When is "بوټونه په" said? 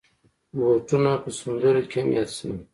0.55-1.29